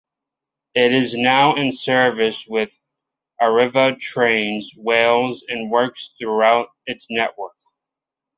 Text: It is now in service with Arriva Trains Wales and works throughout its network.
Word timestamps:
It 0.73 0.93
is 0.95 1.13
now 1.13 1.53
in 1.53 1.71
service 1.71 2.47
with 2.47 2.75
Arriva 3.39 3.99
Trains 3.99 4.73
Wales 4.75 5.45
and 5.47 5.69
works 5.69 6.09
throughout 6.17 6.69
its 6.87 7.05
network. 7.11 7.53